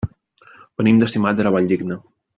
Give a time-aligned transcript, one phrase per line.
[0.81, 2.03] Venim de Simat de la Valldigna.